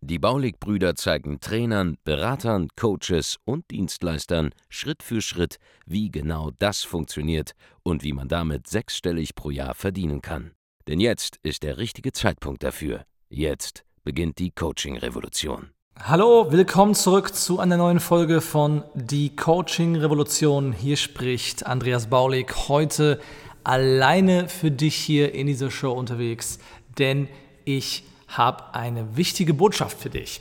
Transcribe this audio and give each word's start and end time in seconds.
Die 0.00 0.18
Baulig-Brüder 0.18 0.94
zeigen 0.94 1.40
Trainern, 1.40 1.96
Beratern, 2.04 2.68
Coaches 2.76 3.38
und 3.44 3.70
Dienstleistern 3.70 4.50
Schritt 4.68 5.02
für 5.02 5.20
Schritt, 5.20 5.58
wie 5.86 6.10
genau 6.10 6.50
das 6.58 6.82
funktioniert 6.82 7.52
und 7.82 8.02
wie 8.02 8.12
man 8.12 8.28
damit 8.28 8.66
sechsstellig 8.66 9.34
pro 9.34 9.50
Jahr 9.50 9.74
verdienen 9.74 10.22
kann. 10.22 10.52
Denn 10.86 11.00
jetzt 11.00 11.38
ist 11.42 11.62
der 11.62 11.78
richtige 11.78 12.12
Zeitpunkt 12.12 12.62
dafür. 12.62 13.04
Jetzt 13.28 13.84
beginnt 14.04 14.38
die 14.38 14.50
Coaching-Revolution. 14.50 15.70
Hallo, 16.02 16.50
willkommen 16.50 16.94
zurück 16.94 17.34
zu 17.34 17.60
einer 17.60 17.76
neuen 17.76 18.00
Folge 18.00 18.40
von 18.40 18.82
Die 18.94 19.34
Coaching 19.34 19.96
Revolution. 19.96 20.72
Hier 20.72 20.96
spricht 20.96 21.66
Andreas 21.66 22.08
Baulig 22.08 22.68
heute 22.68 23.20
alleine 23.62 24.48
für 24.48 24.70
dich 24.70 24.96
hier 24.96 25.34
in 25.34 25.46
dieser 25.46 25.70
Show 25.70 25.92
unterwegs, 25.92 26.58
denn 26.98 27.28
ich 27.64 28.04
habe 28.28 28.74
eine 28.74 29.16
wichtige 29.16 29.54
Botschaft 29.54 29.98
für 29.98 30.10
dich. 30.10 30.40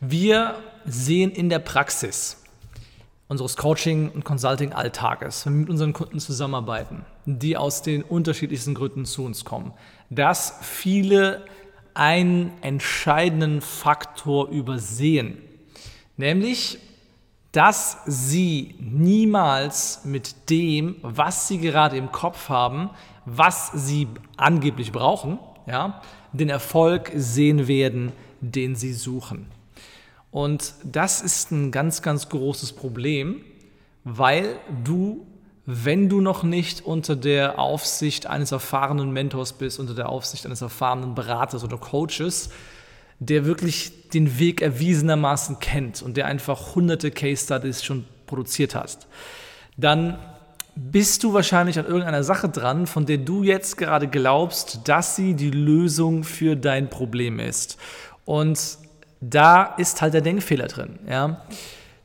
Wir 0.00 0.56
sehen 0.84 1.30
in 1.30 1.48
der 1.48 1.58
Praxis 1.60 2.42
unseres 3.28 3.56
Coaching- 3.56 4.10
und 4.10 4.24
Consulting-Alltages, 4.24 5.46
wenn 5.46 5.54
wir 5.54 5.60
mit 5.60 5.70
unseren 5.70 5.92
Kunden 5.92 6.20
zusammenarbeiten, 6.20 7.04
die 7.24 7.56
aus 7.56 7.82
den 7.82 8.02
unterschiedlichsten 8.02 8.74
Gründen 8.74 9.06
zu 9.06 9.24
uns 9.24 9.44
kommen, 9.44 9.72
dass 10.10 10.58
viele 10.60 11.44
einen 11.94 12.52
entscheidenden 12.60 13.60
Faktor 13.60 14.48
übersehen, 14.48 15.38
nämlich 16.16 16.78
dass 17.52 17.98
sie 18.04 18.74
niemals 18.80 20.04
mit 20.04 20.50
dem, 20.50 20.96
was 21.02 21.46
sie 21.46 21.58
gerade 21.58 21.96
im 21.96 22.10
Kopf 22.10 22.48
haben, 22.48 22.90
was 23.26 23.70
sie 23.72 24.08
angeblich 24.36 24.90
brauchen, 24.90 25.38
ja, 25.66 26.02
den 26.34 26.50
Erfolg 26.50 27.12
sehen 27.14 27.68
werden, 27.68 28.12
den 28.40 28.76
sie 28.76 28.92
suchen. 28.92 29.46
Und 30.30 30.74
das 30.84 31.22
ist 31.22 31.52
ein 31.52 31.70
ganz, 31.70 32.02
ganz 32.02 32.28
großes 32.28 32.72
Problem, 32.72 33.42
weil 34.02 34.56
du, 34.84 35.26
wenn 35.64 36.08
du 36.08 36.20
noch 36.20 36.42
nicht 36.42 36.84
unter 36.84 37.14
der 37.14 37.58
Aufsicht 37.58 38.26
eines 38.26 38.52
erfahrenen 38.52 39.12
Mentors 39.12 39.52
bist, 39.54 39.78
unter 39.78 39.94
der 39.94 40.08
Aufsicht 40.08 40.44
eines 40.44 40.60
erfahrenen 40.60 41.14
Beraters 41.14 41.62
oder 41.62 41.78
Coaches, 41.78 42.50
der 43.20 43.46
wirklich 43.46 44.10
den 44.10 44.38
Weg 44.40 44.60
erwiesenermaßen 44.60 45.60
kennt 45.60 46.02
und 46.02 46.16
der 46.16 46.26
einfach 46.26 46.74
hunderte 46.74 47.12
Case 47.12 47.44
Studies 47.44 47.84
schon 47.84 48.04
produziert 48.26 48.74
hast, 48.74 49.06
dann 49.76 50.18
bist 50.76 51.22
du 51.22 51.32
wahrscheinlich 51.32 51.78
an 51.78 51.86
irgendeiner 51.86 52.24
Sache 52.24 52.48
dran, 52.48 52.86
von 52.86 53.06
der 53.06 53.18
du 53.18 53.42
jetzt 53.42 53.76
gerade 53.76 54.08
glaubst, 54.08 54.80
dass 54.88 55.16
sie 55.16 55.34
die 55.34 55.50
Lösung 55.50 56.24
für 56.24 56.56
dein 56.56 56.90
Problem 56.90 57.38
ist. 57.38 57.78
Und 58.24 58.78
da 59.20 59.64
ist 59.64 60.02
halt 60.02 60.14
der 60.14 60.20
Denkfehler 60.20 60.66
drin. 60.66 60.98
Ja? 61.08 61.42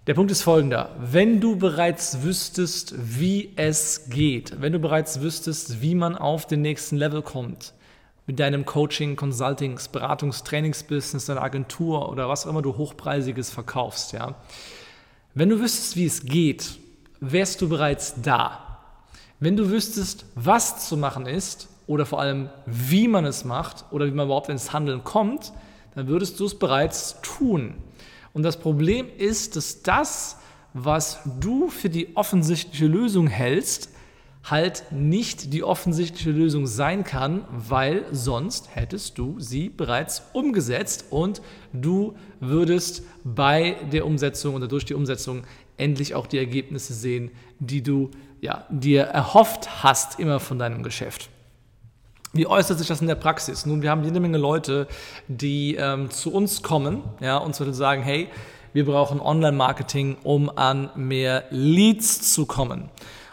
Der 0.08 0.14
Punkt 0.14 0.32
ist 0.32 0.42
folgender. 0.42 0.90
Wenn 1.00 1.40
du 1.40 1.56
bereits 1.56 2.24
wüsstest, 2.24 2.96
wie 2.98 3.54
es 3.56 4.10
geht, 4.10 4.62
wenn 4.62 4.74
du 4.74 4.80
bereits 4.80 5.22
wüsstest, 5.22 5.82
wie 5.82 5.96
man 5.96 6.16
auf 6.16 6.46
den 6.48 6.62
nächsten 6.62 6.98
Level 6.98 7.22
kommt, 7.22 7.74
mit 8.26 8.40
deinem 8.40 8.64
Coaching, 8.64 9.16
Consultings, 9.16 9.88
Beratungs, 9.88 10.44
Trainingsbusiness, 10.44 11.26
deiner 11.26 11.42
Agentur 11.42 12.10
oder 12.10 12.30
was 12.30 12.46
auch 12.46 12.52
immer 12.52 12.62
du 12.62 12.78
hochpreisiges 12.78 13.50
verkaufst, 13.50 14.14
ja. 14.14 14.36
Wenn 15.34 15.50
du 15.50 15.60
wüsstest, 15.60 15.96
wie 15.96 16.06
es 16.06 16.26
geht, 16.26 16.80
wärst 17.20 17.62
du 17.62 17.70
bereits 17.70 18.22
da. 18.22 18.78
Wenn 19.40 19.56
du 19.56 19.70
wüsstest, 19.70 20.26
was 20.36 20.88
zu 20.88 20.98
machen 20.98 21.26
ist 21.26 21.70
oder 21.88 22.06
vor 22.06 22.20
allem, 22.20 22.50
wie 22.66 23.08
man 23.08 23.26
es 23.26 23.46
macht 23.46 23.86
oder 23.92 24.06
wie 24.06 24.12
man 24.12 24.26
überhaupt 24.26 24.50
ins 24.50 24.74
Handeln 24.74 25.04
kommt, 25.04 25.54
dann 25.96 26.08
würdest 26.08 26.40
du 26.40 26.46
es 26.46 26.58
bereits 26.58 27.18
tun. 27.22 27.76
Und 28.34 28.44
das 28.44 28.58
Problem 28.58 29.08
ist, 29.18 29.56
dass 29.56 29.82
das, 29.82 30.38
was 30.74 31.20
du 31.40 31.70
für 31.70 31.90
die 31.90 32.16
offensichtliche 32.16 32.88
Lösung 32.88 33.28
hältst, 33.28 33.90
halt 34.44 34.86
nicht 34.92 35.54
die 35.54 35.64
offensichtliche 35.64 36.32
Lösung 36.32 36.66
sein 36.66 37.04
kann, 37.04 37.46
weil 37.52 38.06
sonst 38.12 38.76
hättest 38.76 39.18
du 39.18 39.40
sie 39.40 39.70
bereits 39.70 40.24
umgesetzt 40.34 41.06
und 41.10 41.42
du 41.74 42.16
würdest 42.40 43.04
bei 43.24 43.76
der 43.92 44.06
Umsetzung 44.06 44.56
oder 44.56 44.68
durch 44.68 44.86
die 44.86 44.94
Umsetzung 44.94 45.44
endlich 45.78 46.16
auch 46.16 46.28
die 46.28 46.38
Ergebnisse 46.38 46.94
sehen, 46.94 47.32
die 47.60 47.84
du 47.84 48.12
ja, 48.42 48.66
dir 48.70 49.04
erhofft 49.04 49.84
hast 49.84 50.20
immer 50.20 50.40
von 50.40 50.58
deinem 50.58 50.84
Geschäft. 50.84 51.30
Wie 52.32 52.48
äußert 52.48 52.78
sich 52.78 52.88
das 52.88 53.02
in 53.02 53.08
der 53.08 53.16
Praxis? 53.16 53.66
Nun, 53.66 53.82
wir 53.82 53.90
haben 53.90 54.04
jede 54.04 54.20
Menge 54.20 54.38
Leute, 54.38 54.88
die 55.28 55.76
ähm, 55.76 56.12
zu 56.12 56.32
uns 56.32 56.62
kommen 56.62 57.02
ja, 57.22 57.38
und 57.38 57.56
sagen, 57.56 58.04
hey, 58.04 58.30
wir 58.72 58.86
brauchen 58.86 59.20
Online-Marketing, 59.20 60.18
um 60.24 60.50
an 60.50 60.92
mehr 60.96 61.46
Leads 61.50 62.34
zu 62.34 62.46
kommen. 62.46 62.90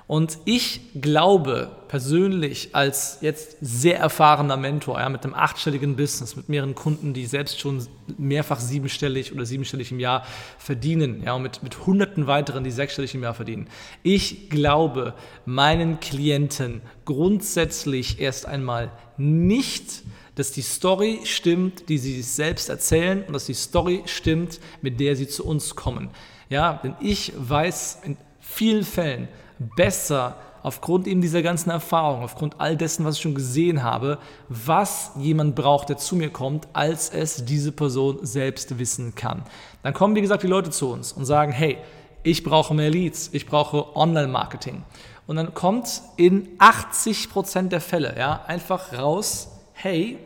Und 0.08 0.38
ich 0.44 0.80
glaube 1.00 1.70
persönlich 1.88 2.74
als 2.76 3.18
jetzt 3.22 3.56
sehr 3.60 3.98
erfahrener 3.98 4.56
Mentor, 4.56 5.00
ja, 5.00 5.08
mit 5.08 5.24
einem 5.24 5.34
achtstelligen 5.34 5.96
Business, 5.96 6.36
mit 6.36 6.48
mehreren 6.48 6.76
Kunden, 6.76 7.12
die 7.12 7.26
selbst 7.26 7.58
schon 7.58 7.84
mehrfach 8.16 8.60
siebenstellig 8.60 9.32
oder 9.32 9.44
siebenstellig 9.44 9.90
im 9.90 9.98
Jahr 9.98 10.24
verdienen, 10.58 11.24
ja, 11.24 11.34
und 11.34 11.42
mit, 11.42 11.62
mit 11.64 11.86
hunderten 11.86 12.28
weiteren, 12.28 12.62
die 12.62 12.70
sechsstellig 12.70 13.16
im 13.16 13.24
Jahr 13.24 13.34
verdienen. 13.34 13.68
Ich 14.04 14.48
glaube 14.48 15.14
meinen 15.44 15.98
Klienten 15.98 16.82
grundsätzlich 17.04 18.20
erst 18.20 18.46
einmal 18.46 18.92
nicht, 19.16 20.04
dass 20.36 20.52
die 20.52 20.62
Story 20.62 21.20
stimmt, 21.24 21.88
die 21.88 21.98
sie 21.98 22.14
sich 22.14 22.30
selbst 22.30 22.68
erzählen 22.68 23.24
und 23.24 23.32
dass 23.32 23.46
die 23.46 23.54
Story 23.54 24.02
stimmt, 24.06 24.60
mit 24.82 25.00
der 25.00 25.16
sie 25.16 25.26
zu 25.26 25.44
uns 25.44 25.74
kommen. 25.74 26.10
Ja, 26.48 26.74
denn 26.84 26.94
ich 27.00 27.32
weiß 27.36 28.00
in 28.04 28.16
vielen 28.38 28.84
Fällen, 28.84 29.28
besser 29.58 30.36
aufgrund 30.62 31.06
eben 31.06 31.20
dieser 31.20 31.42
ganzen 31.42 31.70
Erfahrung, 31.70 32.22
aufgrund 32.24 32.60
all 32.60 32.76
dessen, 32.76 33.04
was 33.04 33.16
ich 33.16 33.22
schon 33.22 33.36
gesehen 33.36 33.84
habe, 33.84 34.18
was 34.48 35.12
jemand 35.16 35.54
braucht, 35.54 35.88
der 35.90 35.96
zu 35.96 36.16
mir 36.16 36.30
kommt, 36.30 36.66
als 36.72 37.08
es 37.08 37.44
diese 37.44 37.70
Person 37.70 38.18
selbst 38.22 38.78
wissen 38.78 39.14
kann. 39.14 39.44
Dann 39.84 39.94
kommen, 39.94 40.16
wie 40.16 40.22
gesagt, 40.22 40.42
die 40.42 40.48
Leute 40.48 40.70
zu 40.70 40.90
uns 40.90 41.12
und 41.12 41.24
sagen, 41.24 41.52
hey, 41.52 41.78
ich 42.24 42.42
brauche 42.42 42.74
mehr 42.74 42.90
Leads, 42.90 43.30
ich 43.32 43.46
brauche 43.46 43.94
Online-Marketing. 43.96 44.82
Und 45.28 45.36
dann 45.36 45.54
kommt 45.54 46.02
in 46.16 46.48
80 46.58 47.30
Prozent 47.30 47.72
der 47.72 47.80
Fälle 47.80 48.16
ja, 48.18 48.42
einfach 48.46 48.92
raus, 48.92 49.48
hey, 49.72 50.18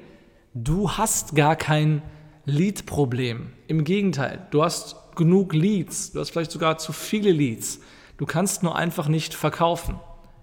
du 0.54 0.90
hast 0.90 1.34
gar 1.34 1.56
kein 1.56 2.00
Lead-Problem. 2.46 3.52
Im 3.66 3.84
Gegenteil, 3.84 4.46
du 4.50 4.62
hast 4.62 4.96
genug 5.16 5.52
Leads, 5.52 6.12
du 6.12 6.20
hast 6.20 6.30
vielleicht 6.30 6.50
sogar 6.50 6.78
zu 6.78 6.92
viele 6.92 7.30
Leads. 7.30 7.80
Du 8.20 8.26
kannst 8.26 8.62
nur 8.62 8.76
einfach 8.76 9.08
nicht 9.08 9.32
verkaufen. 9.32 9.98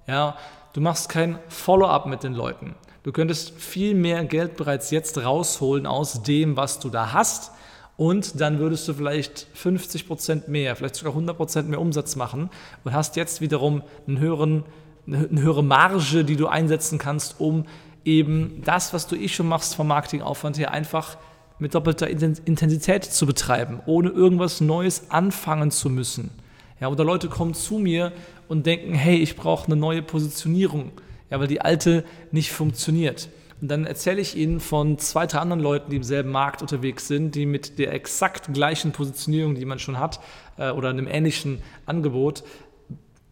Ja, 0.07 0.35
du 0.73 0.81
machst 0.81 1.09
kein 1.09 1.37
Follow-up 1.47 2.07
mit 2.07 2.23
den 2.23 2.33
Leuten. 2.33 2.73
Du 3.03 3.11
könntest 3.11 3.51
viel 3.51 3.93
mehr 3.93 4.25
Geld 4.25 4.57
bereits 4.57 4.89
jetzt 4.89 5.23
rausholen 5.23 5.85
aus 5.85 6.23
dem, 6.23 6.57
was 6.57 6.79
du 6.79 6.89
da 6.89 7.13
hast. 7.13 7.51
Und 7.95 8.41
dann 8.41 8.57
würdest 8.57 8.87
du 8.87 8.95
vielleicht 8.95 9.45
50% 9.55 10.49
mehr, 10.49 10.75
vielleicht 10.75 10.95
sogar 10.95 11.13
100% 11.13 11.65
mehr 11.65 11.79
Umsatz 11.79 12.15
machen 12.15 12.49
und 12.83 12.93
hast 12.93 13.15
jetzt 13.15 13.41
wiederum 13.41 13.83
einen 14.07 14.17
höheren, 14.17 14.63
eine 15.05 15.39
höhere 15.39 15.63
Marge, 15.63 16.23
die 16.23 16.35
du 16.35 16.47
einsetzen 16.47 16.97
kannst, 16.97 17.39
um 17.39 17.65
eben 18.05 18.63
das, 18.65 18.91
was 18.91 19.05
du 19.05 19.15
eh 19.15 19.27
schon 19.27 19.47
machst 19.47 19.75
vom 19.75 19.85
Marketingaufwand 19.85 20.57
her, 20.57 20.71
einfach 20.71 21.19
mit 21.59 21.75
doppelter 21.75 22.09
Intensität 22.09 23.05
zu 23.05 23.27
betreiben, 23.27 23.81
ohne 23.85 24.09
irgendwas 24.09 24.61
Neues 24.61 25.11
anfangen 25.11 25.69
zu 25.69 25.91
müssen. 25.91 26.31
Ja, 26.79 26.89
oder 26.89 27.03
Leute 27.03 27.27
kommen 27.27 27.53
zu 27.53 27.79
mir 27.79 28.11
und 28.47 28.65
denken, 28.65 28.93
hey, 28.93 29.17
ich 29.17 29.35
brauche 29.35 29.65
eine 29.65 29.75
neue 29.75 30.01
Positionierung, 30.01 30.91
ja, 31.29 31.39
weil 31.39 31.47
die 31.47 31.61
alte 31.61 32.03
nicht 32.31 32.51
funktioniert. 32.51 33.29
Und 33.59 33.69
dann 33.69 33.85
erzähle 33.85 34.21
ich 34.21 34.35
ihnen 34.37 34.59
von 34.59 34.99
zwei, 34.99 35.25
drei 35.25 35.39
anderen 35.39 35.61
Leuten, 35.61 35.89
die 35.89 35.97
im 35.97 36.03
selben 36.03 36.29
Markt 36.29 36.61
unterwegs 36.61 37.07
sind, 37.07 37.33
die 37.33 37.47
mit 37.47 37.79
der 37.79 37.93
exakt 37.93 38.53
gleichen 38.53 38.91
Positionierung, 38.91 39.55
die 39.55 39.65
man 39.65 39.79
schon 39.79 39.99
hat, 39.99 40.19
äh, 40.57 40.69
oder 40.69 40.89
einem 40.89 41.07
ähnlichen 41.07 41.63
Angebot, 41.87 42.43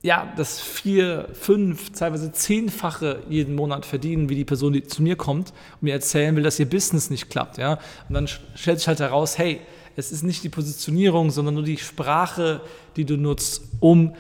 ja, 0.06 0.32
das 0.38 0.62
vier, 0.62 1.30
fünf, 1.34 1.92
teilweise 1.92 2.32
zehnfache 2.32 3.24
jeden 3.28 3.56
Monat 3.56 3.88
verdienen, 3.88 4.30
wie 4.30 4.36
die 4.36 4.46
Person, 4.46 4.72
die 4.72 4.84
zu 4.84 5.02
mir 5.02 5.16
kommt 5.16 5.50
und 5.50 5.84
mir 5.84 5.94
erzählen 5.94 6.36
will, 6.36 6.44
dass 6.44 6.60
ihr 6.60 6.70
Business 6.70 7.10
nicht 7.10 7.32
klappt. 7.32 7.58
Ja? 7.58 7.80
Und 8.08 8.14
dann 8.14 8.28
stellt 8.28 8.78
sich 8.78 8.88
halt 8.88 9.00
heraus, 9.00 9.40
hey, 9.40 9.62
es 9.96 10.12
ist 10.12 10.24
nicht 10.24 10.44
die 10.44 10.50
Positionierung, 10.50 11.32
sondern 11.32 11.56
nur 11.56 11.64
die 11.64 11.78
Sprache, 11.78 12.62
die 12.96 13.06
du 13.06 13.18
nutzt, 13.18 13.64
um 13.80 14.14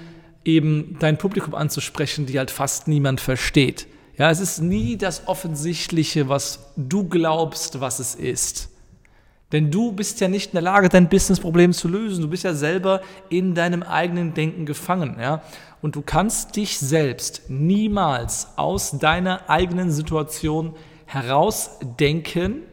eben 0.44 0.95
dein 1.00 1.18
Publikum 1.18 1.56
anzusprechen, 1.56 2.25
die 2.25 2.38
halt 2.38 2.51
fast 2.51 2.88
niemand 2.88 3.19
versteht. 3.19 3.88
Ja, 4.18 4.30
es 4.30 4.39
ist 4.39 4.62
nie 4.62 4.95
das 4.95 5.27
Offensichtliche, 5.27 6.30
was 6.30 6.72
du 6.77 7.10
glaubst, 7.10 7.81
was 7.81 8.00
es 8.00 8.16
ist. 8.16 8.69
Denn 9.51 9.72
du 9.72 9.92
bist 9.92 10.22
ja 10.22 10.27
nicht 10.27 10.48
in 10.48 10.54
der 10.54 10.62
Lage, 10.62 10.89
dein 10.89 11.10
Businessproblem 11.10 11.74
zu 11.74 11.88
lösen. 11.88 12.21
Du 12.21 12.30
bist 12.30 12.44
ja 12.44 12.54
selber 12.54 13.01
in 13.30 13.54
deinem 13.54 13.83
eigenen 13.83 14.33
Denken 14.33 14.66
gefangen. 14.66 15.18
Ja? 15.19 15.44
Und 15.81 15.95
du 15.95 16.01
kannst 16.01 16.56
dich 16.56 16.80
selbst 16.80 17.44
niemals 17.50 18.48
aus 18.56 18.98
deiner 18.98 19.50
eigenen 19.50 19.92
Situation 19.92 20.74
herausdenken 21.06 22.63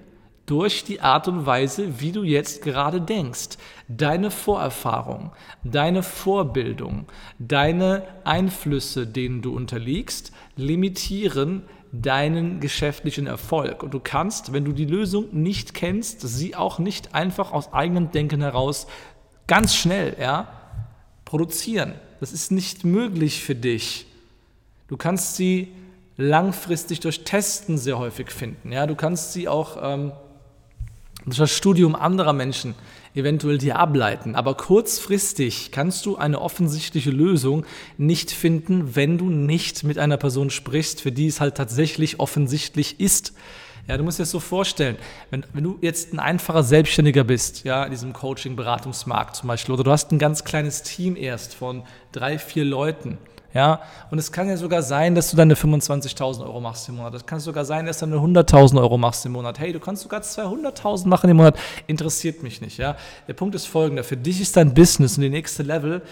durch 0.46 0.84
die 0.84 1.00
Art 1.00 1.28
und 1.28 1.46
Weise, 1.46 2.00
wie 2.00 2.12
du 2.12 2.24
jetzt 2.24 2.62
gerade 2.62 3.00
denkst. 3.00 3.58
Deine 3.88 4.30
Vorerfahrung, 4.30 5.32
deine 5.64 6.02
Vorbildung, 6.02 7.06
deine 7.38 8.04
Einflüsse, 8.24 9.06
denen 9.06 9.42
du 9.42 9.54
unterliegst, 9.54 10.32
limitieren 10.56 11.62
deinen 11.92 12.60
geschäftlichen 12.60 13.26
Erfolg. 13.26 13.82
Und 13.82 13.92
du 13.92 14.00
kannst, 14.00 14.52
wenn 14.52 14.64
du 14.64 14.72
die 14.72 14.86
Lösung 14.86 15.28
nicht 15.32 15.74
kennst, 15.74 16.22
sie 16.22 16.56
auch 16.56 16.78
nicht 16.78 17.14
einfach 17.14 17.52
aus 17.52 17.72
eigenem 17.72 18.10
Denken 18.10 18.40
heraus 18.40 18.86
ganz 19.46 19.74
schnell 19.74 20.16
ja, 20.18 20.48
produzieren. 21.24 21.94
Das 22.20 22.32
ist 22.32 22.50
nicht 22.50 22.84
möglich 22.84 23.42
für 23.42 23.54
dich. 23.54 24.06
Du 24.88 24.96
kannst 24.96 25.36
sie 25.36 25.68
langfristig 26.16 27.00
durch 27.00 27.24
Testen 27.24 27.78
sehr 27.78 27.98
häufig 27.98 28.30
finden. 28.30 28.72
Ja, 28.72 28.86
du 28.86 28.94
kannst 28.94 29.32
sie 29.32 29.48
auch 29.48 29.76
ähm, 29.82 30.12
durch 31.24 31.38
das 31.38 31.50
Studium 31.50 31.94
anderer 31.94 32.32
Menschen 32.32 32.74
eventuell 33.14 33.58
dir 33.58 33.78
ableiten. 33.78 34.34
Aber 34.34 34.54
kurzfristig 34.54 35.70
kannst 35.70 36.06
du 36.06 36.16
eine 36.16 36.40
offensichtliche 36.40 37.10
Lösung 37.10 37.64
nicht 37.98 38.30
finden, 38.30 38.96
wenn 38.96 39.18
du 39.18 39.28
nicht 39.28 39.84
mit 39.84 39.98
einer 39.98 40.16
Person 40.16 40.50
sprichst, 40.50 41.00
für 41.00 41.12
die 41.12 41.26
es 41.26 41.40
halt 41.40 41.56
tatsächlich 41.56 42.20
offensichtlich 42.20 43.00
ist. 43.00 43.34
Ja, 43.88 43.96
du 43.96 44.04
musst 44.04 44.18
dir 44.18 44.22
das 44.22 44.30
so 44.30 44.38
vorstellen, 44.38 44.96
wenn, 45.30 45.44
wenn 45.52 45.64
du 45.64 45.78
jetzt 45.80 46.12
ein 46.12 46.20
einfacher 46.20 46.62
Selbstständiger 46.62 47.24
bist, 47.24 47.64
ja, 47.64 47.82
in 47.84 47.90
diesem 47.90 48.12
Coaching-Beratungsmarkt 48.12 49.34
zum 49.34 49.48
Beispiel, 49.48 49.74
oder 49.74 49.82
du 49.82 49.90
hast 49.90 50.12
ein 50.12 50.20
ganz 50.20 50.44
kleines 50.44 50.82
Team 50.84 51.16
erst 51.16 51.54
von 51.54 51.82
drei, 52.12 52.38
vier 52.38 52.64
Leuten, 52.64 53.18
ja, 53.54 53.80
und 54.10 54.18
es 54.18 54.32
kann 54.32 54.48
ja 54.48 54.56
sogar 54.56 54.82
sein, 54.82 55.14
dass 55.14 55.30
du 55.30 55.36
deine 55.36 55.54
25.000 55.54 56.42
Euro 56.42 56.60
machst 56.60 56.88
im 56.88 56.96
Monat. 56.96 57.14
Es 57.14 57.26
kann 57.26 57.38
sogar 57.38 57.64
sein, 57.64 57.86
dass 57.86 57.98
du 57.98 58.06
deine 58.06 58.16
100.000 58.16 58.80
Euro 58.80 58.96
machst 58.96 59.26
im 59.26 59.32
Monat. 59.32 59.58
Hey, 59.58 59.72
du 59.72 59.80
kannst 59.80 60.02
sogar 60.02 60.20
200.000 60.20 61.06
machen 61.06 61.28
im 61.28 61.36
Monat. 61.36 61.58
Interessiert 61.86 62.42
mich 62.42 62.60
nicht, 62.60 62.78
ja. 62.78 62.96
Der 63.28 63.34
Punkt 63.34 63.54
ist 63.54 63.66
folgender. 63.66 64.04
Für 64.04 64.16
dich 64.16 64.40
ist 64.40 64.56
dein 64.56 64.72
Business 64.74 65.16
und 65.16 65.22
die 65.22 65.30
nächste 65.30 65.62
Level, 65.62 66.02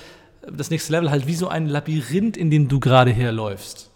das 0.51 0.71
nächste 0.71 0.93
Level 0.93 1.11
halt 1.11 1.27
wie 1.27 1.35
so 1.35 1.49
ein 1.49 1.67
Labyrinth, 1.67 2.37
in 2.37 2.51
dem 2.51 2.69
du 2.69 2.79
gerade 2.79 3.11
herläufst. 3.11 3.90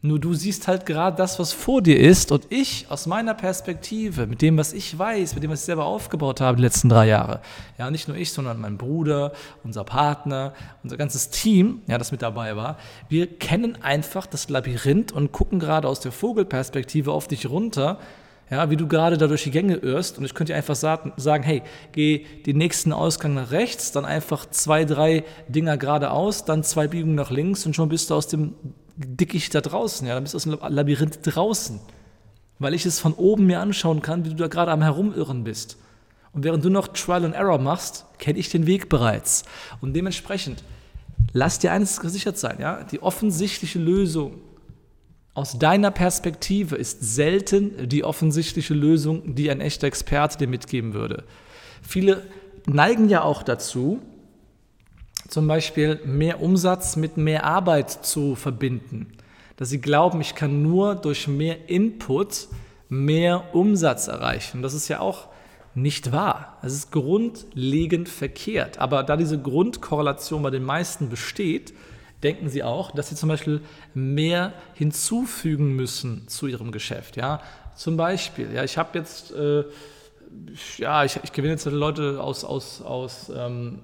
Nur 0.00 0.20
du 0.20 0.32
siehst 0.32 0.68
halt 0.68 0.86
gerade 0.86 1.16
das, 1.16 1.40
was 1.40 1.52
vor 1.52 1.82
dir 1.82 1.98
ist 1.98 2.30
und 2.30 2.46
ich 2.50 2.86
aus 2.88 3.06
meiner 3.06 3.34
Perspektive, 3.34 4.28
mit 4.28 4.42
dem, 4.42 4.56
was 4.56 4.72
ich 4.72 4.96
weiß, 4.96 5.34
mit 5.34 5.42
dem, 5.42 5.50
was 5.50 5.60
ich 5.60 5.66
selber 5.66 5.86
aufgebaut 5.86 6.40
habe 6.40 6.58
die 6.58 6.62
letzten 6.62 6.88
drei 6.88 7.08
Jahre, 7.08 7.40
ja, 7.78 7.90
nicht 7.90 8.06
nur 8.06 8.16
ich, 8.16 8.32
sondern 8.32 8.60
mein 8.60 8.78
Bruder, 8.78 9.32
unser 9.64 9.82
Partner, 9.82 10.54
unser 10.84 10.96
ganzes 10.96 11.30
Team, 11.30 11.82
ja, 11.88 11.98
das 11.98 12.12
mit 12.12 12.22
dabei 12.22 12.54
war, 12.54 12.78
wir 13.08 13.26
kennen 13.26 13.82
einfach 13.82 14.26
das 14.26 14.48
Labyrinth 14.48 15.10
und 15.10 15.32
gucken 15.32 15.58
gerade 15.58 15.88
aus 15.88 15.98
der 15.98 16.12
Vogelperspektive 16.12 17.10
auf 17.10 17.26
dich 17.26 17.50
runter, 17.50 17.98
ja, 18.50 18.70
wie 18.70 18.76
du 18.76 18.86
gerade 18.86 19.18
da 19.18 19.26
durch 19.26 19.42
die 19.42 19.50
Gänge 19.50 19.74
irrst. 19.74 20.16
Und 20.16 20.24
ich 20.24 20.32
könnte 20.32 20.52
dir 20.52 20.56
einfach 20.56 20.76
sagen, 20.76 21.42
hey, 21.42 21.62
geh 21.92 22.24
den 22.46 22.56
nächsten 22.56 22.92
Ausgang 22.92 23.34
nach 23.34 23.50
rechts, 23.50 23.92
dann 23.92 24.04
einfach 24.04 24.48
zwei, 24.48 24.84
drei 24.84 25.24
Dinger 25.48 25.76
geradeaus, 25.76 26.44
dann 26.44 26.62
zwei 26.62 26.86
Biegungen 26.86 27.16
nach 27.16 27.30
links 27.30 27.66
und 27.66 27.74
schon 27.74 27.88
bist 27.88 28.10
du 28.10 28.14
aus 28.14 28.28
dem 28.28 28.54
Dickicht 28.98 29.54
da 29.54 29.60
draußen, 29.60 30.06
ja, 30.06 30.14
dann 30.14 30.24
bist 30.24 30.34
du 30.34 30.36
aus 30.36 30.42
dem 30.44 30.58
Labyrinth 30.60 31.20
draußen, 31.22 31.80
weil 32.58 32.74
ich 32.74 32.84
es 32.84 32.98
von 32.98 33.14
oben 33.14 33.46
mir 33.46 33.60
anschauen 33.60 34.02
kann, 34.02 34.24
wie 34.24 34.30
du 34.30 34.34
da 34.34 34.48
gerade 34.48 34.72
am 34.72 34.82
Herumirren 34.82 35.44
bist. 35.44 35.78
Und 36.32 36.44
während 36.44 36.64
du 36.64 36.70
noch 36.70 36.88
Trial 36.88 37.24
and 37.24 37.34
Error 37.34 37.58
machst, 37.58 38.04
kenne 38.18 38.38
ich 38.38 38.48
den 38.48 38.66
Weg 38.66 38.88
bereits. 38.88 39.44
Und 39.80 39.94
dementsprechend, 39.94 40.64
lass 41.32 41.58
dir 41.58 41.72
eines 41.72 42.00
gesichert 42.00 42.38
sein, 42.38 42.58
ja, 42.60 42.82
die 42.84 43.00
offensichtliche 43.00 43.78
Lösung 43.78 44.40
aus 45.38 45.56
deiner 45.56 45.92
Perspektive 45.92 46.74
ist 46.74 47.14
selten 47.14 47.88
die 47.88 48.02
offensichtliche 48.02 48.74
Lösung, 48.74 49.36
die 49.36 49.48
ein 49.52 49.60
echter 49.60 49.86
Experte 49.86 50.36
dir 50.36 50.48
mitgeben 50.48 50.94
würde. 50.94 51.22
Viele 51.80 52.26
neigen 52.66 53.08
ja 53.08 53.22
auch 53.22 53.44
dazu, 53.44 54.02
zum 55.28 55.46
Beispiel 55.46 56.00
mehr 56.04 56.42
Umsatz 56.42 56.96
mit 56.96 57.16
mehr 57.16 57.44
Arbeit 57.44 57.90
zu 57.90 58.34
verbinden. 58.34 59.12
Dass 59.56 59.68
sie 59.68 59.80
glauben, 59.80 60.20
ich 60.20 60.34
kann 60.34 60.62
nur 60.62 60.94
durch 60.94 61.28
mehr 61.28 61.68
Input 61.68 62.48
mehr 62.88 63.54
Umsatz 63.54 64.08
erreichen. 64.08 64.62
Das 64.62 64.74
ist 64.74 64.88
ja 64.88 65.00
auch 65.00 65.28
nicht 65.74 66.12
wahr. 66.12 66.58
Es 66.62 66.72
ist 66.72 66.90
grundlegend 66.90 68.08
verkehrt. 68.08 68.78
Aber 68.78 69.02
da 69.02 69.16
diese 69.16 69.40
Grundkorrelation 69.40 70.42
bei 70.42 70.50
den 70.50 70.64
meisten 70.64 71.08
besteht, 71.08 71.74
denken 72.22 72.48
sie 72.48 72.62
auch, 72.62 72.90
dass 72.90 73.10
sie 73.10 73.14
zum 73.14 73.28
Beispiel 73.28 73.60
mehr 73.94 74.52
hinzufügen 74.74 75.76
müssen 75.76 76.26
zu 76.28 76.46
ihrem 76.46 76.72
Geschäft. 76.72 77.16
Ja? 77.16 77.42
Zum 77.76 77.96
Beispiel, 77.96 78.52
ja, 78.52 78.64
ich 78.64 78.78
habe 78.78 78.98
jetzt 78.98 79.30
äh, 79.32 79.64
ja, 80.76 81.04
ich, 81.04 81.18
ich 81.22 81.32
gewinne 81.32 81.54
jetzt 81.54 81.64
Leute 81.66 82.22
aus, 82.22 82.44
aus, 82.44 82.82
aus, 82.82 83.30
ähm, 83.34 83.80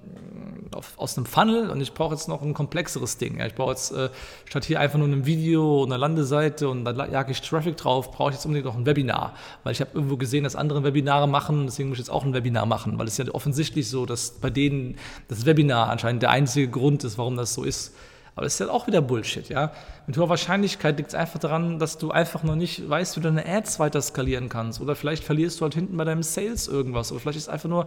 auf, 0.75 0.94
aus 0.96 1.17
einem 1.17 1.26
Funnel 1.26 1.70
und 1.70 1.81
ich 1.81 1.93
brauche 1.93 2.14
jetzt 2.14 2.29
noch 2.29 2.43
ein 2.43 2.55
komplexeres 2.55 3.19
Ding. 3.19 3.38
Ja, 3.38 3.46
ich 3.46 3.55
brauche 3.55 3.70
jetzt 3.70 3.93
äh, 3.93 4.11
statt 4.44 4.64
hier 4.64 4.81
einfach 4.81 4.99
nur 4.99 5.08
ein 5.08 5.26
Video 5.26 5.82
und 5.82 5.93
eine 5.93 6.00
Landeseite 6.00 6.69
und 6.69 6.85
dann 6.85 6.96
jage 7.11 7.32
ich 7.32 7.41
Traffic 7.41 7.76
drauf, 7.76 8.11
brauche 8.11 8.31
ich 8.31 8.37
jetzt 8.37 8.46
unbedingt 8.46 8.67
noch 8.67 8.76
ein 8.76 8.87
Webinar. 8.87 9.35
Weil 9.62 9.73
ich 9.73 9.81
habe 9.81 9.91
irgendwo 9.94 10.17
gesehen, 10.17 10.44
dass 10.44 10.56
andere 10.56 10.85
Webinare 10.85 11.29
machen, 11.29 11.67
deswegen 11.67 11.88
muss 11.88 11.99
ich 11.99 12.05
jetzt 12.05 12.11
auch 12.11 12.25
ein 12.25 12.35
Webinar 12.35 12.67
machen, 12.67 12.99
weil 12.99 13.06
es 13.06 13.17
ja 13.17 13.25
offensichtlich 13.32 13.88
so, 13.88 14.06
dass 14.06 14.31
bei 14.32 14.50
denen 14.50 14.97
das 15.29 15.47
Webinar 15.47 15.90
anscheinend 15.90 16.23
der 16.23 16.31
einzige 16.31 16.69
Grund 16.69 17.05
ist, 17.05 17.19
warum 17.19 17.37
das 17.37 17.55
so 17.55 17.64
ist. 17.64 17.94
Aber 18.35 18.45
das 18.45 18.55
ist 18.55 18.61
ja 18.61 18.69
auch 18.69 18.87
wieder 18.87 19.01
Bullshit, 19.01 19.49
ja. 19.49 19.73
Mit 20.07 20.17
hoher 20.19 20.29
Wahrscheinlichkeit 20.29 20.97
liegt 20.99 21.11
es 21.11 21.15
einfach 21.15 21.39
daran, 21.39 21.79
dass 21.79 21.99
du 21.99 22.11
einfach 22.11 22.43
noch 22.43 22.57
nicht 22.57 22.89
weißt, 22.89 23.17
wie 23.17 23.21
du 23.21 23.29
deine 23.29 23.47
Ads 23.47 23.79
weiter 23.79 24.03
skalieren 24.03 24.49
kannst. 24.49 24.81
Oder 24.81 24.97
vielleicht 24.97 25.23
verlierst 25.23 25.61
du 25.61 25.63
halt 25.63 25.75
hinten 25.75 25.97
bei 25.97 26.05
deinem 26.05 26.25
Sales 26.25 26.67
irgendwas. 26.67 27.13
Oder 27.13 27.21
vielleicht 27.21 27.39
ist 27.39 27.49
einfach 27.49 27.69
nur 27.69 27.87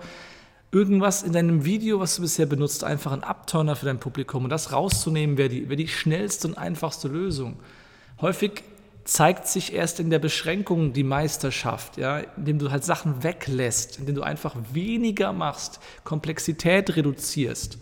irgendwas 0.72 1.24
in 1.24 1.34
deinem 1.34 1.66
Video, 1.66 2.00
was 2.00 2.16
du 2.16 2.22
bisher 2.22 2.46
benutzt, 2.46 2.84
einfach 2.84 3.12
ein 3.12 3.24
Abturner 3.24 3.76
für 3.76 3.86
dein 3.86 4.00
Publikum. 4.00 4.46
Und 4.46 4.50
das 4.50 4.72
rauszunehmen, 4.72 5.38
wäre 5.38 5.50
die, 5.50 5.70
wär 5.70 5.76
die 5.76 5.88
schnellste 5.88 6.48
und 6.48 6.58
einfachste 6.58 7.10
Lösung. 7.10 7.60
Häufig 8.22 8.64
zeigt 9.04 9.48
sich 9.48 9.74
erst 9.74 10.00
in 10.00 10.10
der 10.10 10.20
Beschränkung 10.20 10.92
die 10.92 11.04
Meisterschaft, 11.04 11.98
ja, 11.98 12.20
indem 12.36 12.60
du 12.60 12.72
halt 12.72 12.84
Sachen 12.84 13.24
weglässt, 13.24 14.00
indem 14.00 14.16
du 14.16 14.22
einfach 14.22 14.56
weniger 14.74 15.32
machst, 15.34 15.80
Komplexität 16.04 16.96
reduzierst. 16.96 17.80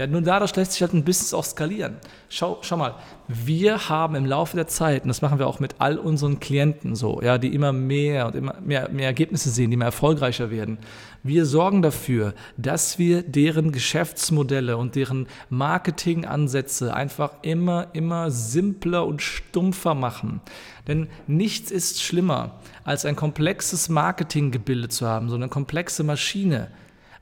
Ja, 0.00 0.06
nur 0.06 0.22
dadurch 0.22 0.56
lässt 0.56 0.72
sich 0.72 0.80
halt 0.80 0.94
ein 0.94 1.04
Business 1.04 1.34
auch 1.34 1.44
skalieren. 1.44 1.96
Schau, 2.30 2.56
schau 2.62 2.78
mal, 2.78 2.94
wir 3.28 3.90
haben 3.90 4.14
im 4.14 4.24
Laufe 4.24 4.56
der 4.56 4.66
Zeit, 4.66 5.02
und 5.02 5.08
das 5.08 5.20
machen 5.20 5.38
wir 5.38 5.46
auch 5.46 5.60
mit 5.60 5.74
all 5.78 5.98
unseren 5.98 6.40
Klienten 6.40 6.96
so, 6.96 7.20
ja, 7.20 7.36
die 7.36 7.54
immer 7.54 7.74
mehr 7.74 8.26
und 8.26 8.34
immer 8.34 8.58
mehr, 8.62 8.88
mehr 8.88 9.04
Ergebnisse 9.04 9.50
sehen, 9.50 9.70
die 9.70 9.74
immer 9.74 9.84
erfolgreicher 9.84 10.50
werden. 10.50 10.78
Wir 11.22 11.44
sorgen 11.44 11.82
dafür, 11.82 12.32
dass 12.56 12.98
wir 12.98 13.22
deren 13.22 13.72
Geschäftsmodelle 13.72 14.78
und 14.78 14.94
deren 14.94 15.26
Marketingansätze 15.50 16.94
einfach 16.94 17.32
immer, 17.42 17.88
immer 17.92 18.30
simpler 18.30 19.06
und 19.06 19.20
stumpfer 19.20 19.94
machen. 19.94 20.40
Denn 20.88 21.08
nichts 21.26 21.70
ist 21.70 22.02
schlimmer, 22.02 22.52
als 22.84 23.04
ein 23.04 23.16
komplexes 23.16 23.90
Marketinggebilde 23.90 24.88
zu 24.88 25.06
haben, 25.06 25.28
so 25.28 25.34
eine 25.34 25.48
komplexe 25.48 26.04
Maschine 26.04 26.68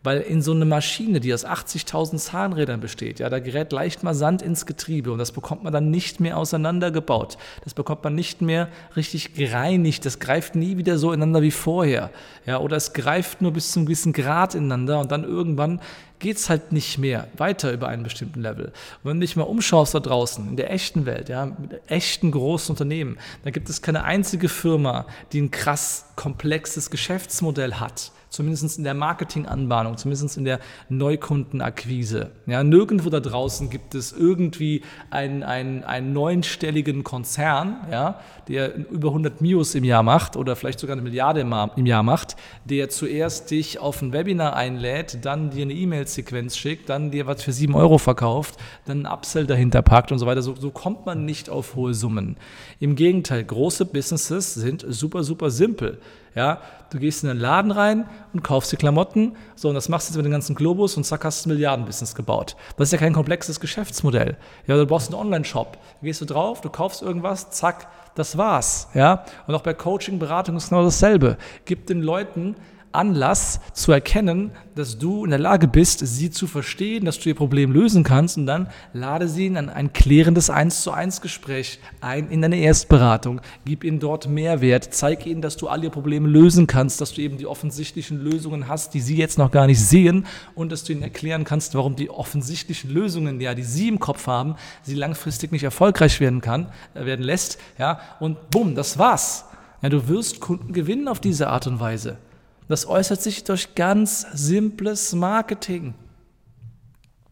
weil 0.02 0.21
in 0.21 0.43
so 0.43 0.52
eine 0.52 0.64
Maschine, 0.64 1.21
die 1.21 1.35
aus 1.35 1.45
80.000 1.45 2.19
Zahnrädern 2.19 2.81
besteht, 2.81 3.19
ja, 3.19 3.28
da 3.28 3.40
gerät 3.40 3.73
leicht 3.73 4.02
mal 4.02 4.14
Sand 4.14 4.43
ins 4.43 4.64
Getriebe 4.64 5.11
und 5.11 5.19
das 5.19 5.33
bekommt 5.33 5.64
man 5.64 5.73
dann 5.73 5.90
nicht 5.90 6.21
mehr 6.21 6.37
auseinandergebaut. 6.37 7.37
Das 7.64 7.75
bekommt 7.75 8.05
man 8.05 8.14
nicht 8.14 8.40
mehr 8.40 8.69
richtig 8.97 9.35
gereinigt. 9.35 10.05
Das 10.07 10.19
greift 10.19 10.55
nie 10.55 10.76
wieder 10.76 10.99
so 10.99 11.12
ineinander 11.12 11.43
wie 11.43 11.50
vorher. 11.50 12.11
Ja, 12.47 12.59
oder 12.61 12.76
es 12.76 12.93
greift 12.93 13.43
nur 13.43 13.52
bis 13.52 13.73
zu 13.73 13.81
einem 13.81 13.87
gewissen 13.87 14.12
Grad 14.12 14.55
ineinander 14.55 15.00
und 15.00 15.11
dann 15.11 15.25
irgendwann 15.25 15.81
geht 16.18 16.37
es 16.37 16.50
halt 16.50 16.72
nicht 16.72 16.98
mehr 16.98 17.28
weiter 17.37 17.72
über 17.72 17.88
einen 17.88 18.02
bestimmten 18.02 18.40
Level. 18.40 18.66
Und 18.66 19.10
wenn 19.10 19.20
du 19.20 19.26
dich 19.26 19.37
mal 19.37 19.44
umschaust 19.44 19.94
da 19.94 20.00
draußen, 20.00 20.48
in 20.48 20.56
der 20.56 20.72
echten 20.72 21.06
Welt, 21.06 21.28
ja, 21.28 21.46
mit 21.46 21.80
echten 21.88 22.30
großen 22.30 22.72
Unternehmen, 22.72 23.18
dann 23.44 23.52
gibt 23.52 23.68
es 23.68 23.82
keine 23.82 24.04
einzige 24.04 24.48
Firma, 24.48 25.06
die 25.32 25.40
ein 25.40 25.50
krass 25.50 26.06
komplexes 26.16 26.90
Geschäftsmodell 26.90 27.75
hat 27.75 28.12
zumindest 28.30 28.78
in 28.78 28.84
der 28.84 28.94
Marketinganbahnung, 28.94 29.96
zumindest 29.96 30.37
in 30.37 30.44
der 30.44 30.60
Neukundenakquise. 30.88 32.30
Ja, 32.46 32.62
nirgendwo 32.62 33.10
da 33.10 33.20
draußen 33.20 33.70
gibt 33.70 33.94
es 33.94 34.12
irgendwie 34.12 34.82
einen, 35.10 35.42
einen, 35.42 35.84
einen 35.84 36.12
neunstelligen 36.12 37.04
Konzern, 37.04 37.87
ja, 37.90 38.20
der 38.48 38.75
über 38.90 39.08
100 39.08 39.40
Mios 39.40 39.75
im 39.75 39.84
Jahr 39.84 40.02
macht 40.02 40.37
oder 40.37 40.56
vielleicht 40.56 40.80
sogar 40.80 40.94
eine 40.94 41.02
Milliarde 41.02 41.40
im 41.40 41.87
Jahr 41.87 42.02
macht, 42.02 42.37
der 42.64 42.88
zuerst 42.88 43.50
dich 43.50 43.78
auf 43.78 44.02
ein 44.02 44.12
Webinar 44.12 44.56
einlädt, 44.56 45.25
dann 45.25 45.50
dir 45.50 45.62
eine 45.62 45.75
E-Mail 45.75 46.06
E-Mail-Sequenz 46.08 46.56
schickt, 46.56 46.88
dann 46.88 47.10
dir 47.10 47.26
was 47.26 47.42
für 47.42 47.52
7 47.52 47.74
Euro 47.74 47.98
verkauft, 47.98 48.56
dann 48.86 49.06
ein 49.06 49.12
Upsell 49.12 49.46
dahinter 49.46 49.82
packt 49.82 50.10
und 50.10 50.18
so 50.18 50.26
weiter. 50.26 50.42
So, 50.42 50.54
so 50.56 50.70
kommt 50.70 51.06
man 51.06 51.24
nicht 51.24 51.50
auf 51.50 51.76
hohe 51.76 51.94
Summen. 51.94 52.36
Im 52.80 52.96
Gegenteil, 52.96 53.44
große 53.44 53.84
Businesses 53.84 54.54
sind 54.54 54.84
super, 54.88 55.22
super 55.22 55.50
simpel. 55.50 56.00
Ja, 56.34 56.60
du 56.90 56.98
gehst 56.98 57.24
in 57.24 57.30
einen 57.30 57.40
Laden 57.40 57.70
rein 57.70 58.08
und 58.32 58.44
kaufst 58.44 58.70
dir 58.70 58.76
Klamotten, 58.76 59.32
so 59.56 59.68
und 59.68 59.74
das 59.74 59.88
machst 59.88 60.08
du 60.08 60.12
jetzt 60.12 60.16
mit 60.18 60.26
dem 60.26 60.32
ganzen 60.32 60.54
Globus 60.54 60.96
und 60.96 61.04
zack 61.04 61.24
hast 61.24 61.44
du 61.44 61.48
ein 61.48 61.54
Milliardenbusiness 61.54 62.14
gebaut. 62.14 62.54
Das 62.76 62.88
ist 62.88 62.92
ja 62.92 62.98
kein 62.98 63.12
komplexes 63.12 63.58
Geschäftsmodell. 63.58 64.36
Ja, 64.66 64.76
du 64.76 64.86
brauchst 64.86 65.12
einen 65.12 65.20
Online-Shop. 65.20 65.78
Gehst 66.02 66.20
du 66.20 66.26
drauf, 66.26 66.60
du 66.60 66.70
kaufst 66.70 67.02
irgendwas, 67.02 67.50
zack, 67.50 67.88
das 68.14 68.38
war's. 68.38 68.88
Ja, 68.94 69.24
und 69.46 69.54
auch 69.54 69.62
bei 69.62 69.74
Coaching, 69.74 70.18
Beratung 70.18 70.56
ist 70.56 70.68
genau 70.68 70.84
dasselbe. 70.84 71.38
Gib 71.64 71.86
den 71.86 72.02
Leuten 72.02 72.54
Anlass 72.99 73.61
zu 73.73 73.93
erkennen, 73.93 74.50
dass 74.75 74.99
du 74.99 75.25
in 75.25 75.31
der 75.31 75.38
Lage 75.38 75.69
bist, 75.69 76.00
sie 76.05 76.31
zu 76.31 76.49
verstehen, 76.49 77.05
dass 77.05 77.21
du 77.21 77.28
ihr 77.28 77.37
Problem 77.37 77.71
lösen 77.71 78.02
kannst 78.02 78.37
und 78.37 78.47
dann 78.47 78.69
lade 78.93 79.28
sie 79.28 79.47
in 79.47 79.57
ein 79.57 79.93
klärendes 79.93 80.50
1 80.50 80.83
zu 80.83 80.90
1 80.90 81.21
Gespräch 81.21 81.78
ein 82.00 82.28
in 82.28 82.43
deine 82.43 82.59
Erstberatung. 82.59 83.40
Gib 83.64 83.85
ihnen 83.85 84.00
dort 84.00 84.28
Mehrwert, 84.28 84.93
zeig 84.93 85.26
ihnen, 85.26 85.43
dass 85.43 85.57
du 85.57 85.69
all 85.69 85.83
ihre 85.85 85.93
Probleme 85.93 86.28
lösen 86.28 86.67
kannst, 86.67 87.00
dass 87.00 87.14
du 87.14 87.23
eben 87.23 87.38
die 87.38 87.47
offensichtlichen 87.47 88.19
Lösungen 88.19 88.67
hast, 88.67 88.95
die 88.95 89.00
sie 89.00 89.17
jetzt 89.17 89.38
noch 89.38 89.52
gar 89.52 89.67
nicht 89.67 89.81
sehen 89.81 90.26
und 90.57 90.73
dass 90.73 90.83
du 90.83 90.93
ihnen 90.93 91.02
erklären 91.02 91.45
kannst, 91.45 91.76
warum 91.76 91.95
die 91.95 92.11
offensichtlichen 92.11 92.90
Lösungen, 92.90 93.40
ja, 93.40 93.55
die 93.55 93.62
sie 93.62 93.87
im 93.87 94.00
Kopf 94.00 94.26
haben, 94.26 94.57
sie 94.83 94.95
langfristig 94.95 95.52
nicht 95.52 95.62
erfolgreich 95.62 96.19
werden 96.19 96.40
kann, 96.40 96.67
äh, 96.95 97.05
werden 97.05 97.25
lässt, 97.25 97.59
ja, 97.78 98.00
und 98.19 98.50
bumm, 98.50 98.75
das 98.75 98.99
war's. 98.99 99.45
Ja, 99.83 99.88
du 99.88 100.09
wirst 100.09 100.40
Kunden 100.40 100.73
gewinnen 100.73 101.07
auf 101.07 101.21
diese 101.21 101.49
Art 101.49 101.69
und 101.69 101.78
Weise. 101.78 102.19
Das 102.68 102.87
äußert 102.87 103.22
sich 103.22 103.44
durch 103.44 103.75
ganz 103.75 104.26
simples 104.32 105.14
Marketing. 105.14 105.94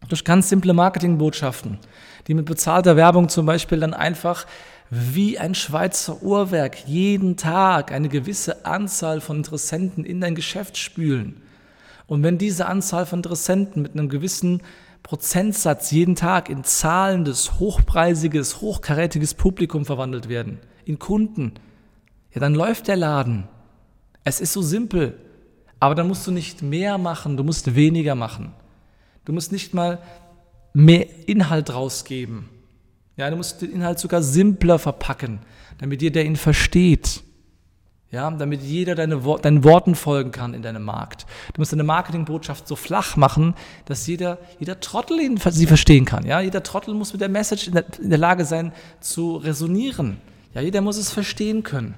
Durch 0.09 0.25
ganz 0.25 0.49
simple 0.49 0.73
Marketingbotschaften, 0.73 1.78
die 2.26 2.35
mit 2.35 2.47
bezahlter 2.47 2.97
Werbung 2.97 3.28
zum 3.28 3.45
Beispiel 3.45 3.81
dann 3.81 3.93
einfach 3.93 4.47
wie 4.88 5.38
ein 5.38 5.55
Schweizer 5.55 6.23
Uhrwerk 6.23 6.87
jeden 6.87 7.37
Tag 7.37 7.93
eine 7.93 8.09
gewisse 8.09 8.64
Anzahl 8.64 9.21
von 9.21 9.38
Interessenten 9.38 10.05
in 10.05 10.21
dein 10.21 10.35
Geschäft 10.37 10.78
spülen. 10.78 11.43
Und 12.07 12.23
wenn 12.23 12.38
diese 12.38 12.66
Anzahl 12.66 13.05
von 13.05 13.19
Interessenten 13.19 13.83
mit 13.83 13.93
einem 13.93 14.09
gewissen 14.09 14.62
Prozentsatz 15.02 15.90
jeden 15.90 16.14
Tag 16.14 16.49
in 16.49 16.62
zahlendes, 16.62 17.59
hochpreisiges, 17.59 18.61
hochkarätiges 18.61 19.35
Publikum 19.35 19.85
verwandelt 19.85 20.28
werden, 20.28 20.61
in 20.85 21.00
Kunden, 21.00 21.55
ja, 22.33 22.40
dann 22.40 22.55
läuft 22.55 22.87
der 22.87 22.97
Laden. 22.97 23.49
Es 24.23 24.40
ist 24.40 24.52
so 24.52 24.62
simpel. 24.62 25.19
Aber 25.80 25.95
dann 25.95 26.09
musst 26.09 26.26
du 26.26 26.30
nicht 26.30 26.62
mehr 26.62 26.99
machen, 26.99 27.37
du 27.37 27.45
musst 27.45 27.75
weniger 27.75 28.14
machen. 28.14 28.52
Du 29.25 29.33
musst 29.33 29.52
nicht 29.52 29.75
mal 29.75 29.99
mehr 30.73 31.06
Inhalt 31.28 31.73
rausgeben. 31.73 32.49
Ja, 33.16 33.30
du 33.30 33.37
musst 33.37 33.62
den 33.62 33.73
Inhalt 33.73 33.99
sogar 33.99 34.23
simpler 34.23 34.78
verpacken, 34.78 35.40
damit 35.78 36.02
jeder 36.02 36.23
ihn 36.23 36.37
versteht. 36.37 37.23
Ja, 38.12 38.30
damit 38.30 38.62
jeder 38.62 38.95
deine, 38.95 39.18
deinen 39.42 39.64
Worten 39.64 39.95
folgen 39.95 40.30
kann 40.30 40.54
in 40.54 40.62
deinem 40.62 40.85
Markt. 40.85 41.26
Du 41.52 41.61
musst 41.61 41.73
deine 41.73 41.83
Marketingbotschaft 41.83 42.68
so 42.68 42.76
flach 42.76 43.16
machen, 43.16 43.54
dass 43.87 44.06
jeder, 44.06 44.38
jeder 44.61 44.80
Trottel 44.80 45.18
ihn, 45.21 45.38
sie 45.38 45.66
verstehen 45.66 46.04
kann. 46.04 46.25
Ja, 46.25 46.40
jeder 46.40 46.62
Trottel 46.62 46.95
muss 46.95 47.12
mit 47.12 47.21
der 47.21 47.28
Message 47.28 47.66
in 47.66 47.75
der, 47.75 47.85
in 48.00 48.11
der 48.11 48.18
Lage 48.18 48.45
sein 48.45 48.73
zu 49.00 49.37
resonieren. 49.37 50.18
Ja, 50.54 50.61
jeder 50.61 50.83
muss 50.83 50.99
es 50.99 51.11
verstehen 51.11 51.64
können. 51.64 51.95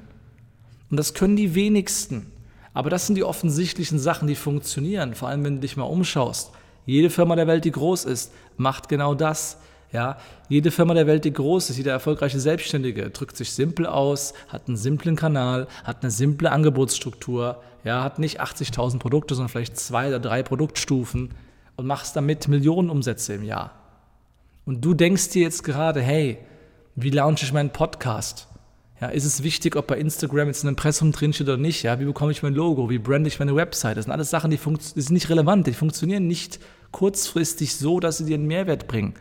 Und 0.91 0.97
das 0.97 1.13
können 1.13 1.37
die 1.37 1.55
wenigsten. 1.55 2.33
Aber 2.75 2.91
das 2.91 3.07
sind 3.07 3.17
die 3.17 3.25
offensichtlichen 3.25 3.99
Sachen, 3.99 4.29
die 4.29 4.35
funktionieren, 4.35 5.15
vor 5.15 5.29
allem 5.29 5.45
wenn 5.45 5.57
du 5.57 5.61
dich 5.61 5.77
mal 5.77 5.85
umschaust. 5.85 6.53
Jede 6.87 7.11
Firma 7.11 7.37
der 7.37 7.47
Welt, 7.47 7.65
die 7.65 7.71
groß 7.71 8.05
ist, 8.05 8.33
macht 8.57 8.89
genau 8.89 9.15
das. 9.15 9.59
Ja, 9.93 10.19
jede 10.51 10.71
Firma 10.71 10.93
der 10.93 11.07
Welt, 11.07 11.25
die 11.25 11.33
groß 11.33 11.71
ist, 11.71 11.79
jeder 11.79 11.93
erfolgreiche 11.93 12.41
Selbstständige, 12.41 13.09
drückt 13.09 13.39
sich 13.39 13.53
simpel 13.53 13.87
aus, 13.87 14.35
hat 14.49 14.69
einen 14.69 14.77
simplen 14.77 15.17
Kanal, 15.17 15.67
hat 15.83 16.03
eine 16.03 16.11
simple 16.11 16.53
Angebotsstruktur, 16.53 17.63
ja, 17.85 18.03
hat 18.03 18.19
nicht 18.19 18.41
80.000 18.41 18.99
Produkte, 18.99 19.35
sondern 19.35 19.49
vielleicht 19.49 19.79
zwei 19.79 20.09
oder 20.09 20.21
drei 20.21 20.43
Produktstufen 20.43 21.31
und 21.77 21.87
machst 21.87 22.17
damit 22.17 22.49
Millionen 22.49 22.91
Umsätze 22.91 23.35
im 23.35 23.45
Jahr. 23.45 23.71
Und 24.67 24.85
du 24.85 24.93
denkst 24.93 25.31
dir 25.31 25.43
jetzt 25.43 25.65
gerade, 25.65 26.03
hey, 26.03 26.37
wie 26.95 27.11
launche 27.11 27.47
ich 27.47 27.53
meinen 27.53 27.71
Podcast? 27.71 28.48
Ja, 29.01 29.09
ist 29.09 29.25
es 29.25 29.45
wichtig, 29.45 29.77
ob 29.77 29.87
bei 29.87 29.97
Instagram 29.97 30.49
jetzt 30.49 30.65
ein 30.65 30.69
Impressum 30.69 31.13
drinsteht 31.13 31.47
oder 31.47 31.57
nicht? 31.57 31.85
Ja, 31.85 32.01
wie 32.01 32.05
bekomme 32.05 32.33
ich 32.33 32.43
mein 32.43 32.55
Logo? 32.55 32.91
Wie 32.91 32.99
brande 32.99 33.29
ich 33.29 33.39
meine 33.39 33.55
Website? 33.55 33.97
Das 33.97 34.07
sind 34.07 34.13
alles 34.13 34.31
Sachen, 34.31 34.51
die, 34.51 34.59
die 34.59 35.01
sind 35.01 35.13
nicht 35.13 35.31
relevant. 35.31 35.69
Die 35.69 35.73
funktionieren 35.73 36.27
nicht 36.27 36.59
kurzfristig 36.91 37.77
so, 37.77 38.01
dass 38.01 38.19
sie 38.19 38.25
dir 38.25 38.35
einen 38.35 38.49
Mehrwert 38.49 38.89
bringen. 38.89 39.15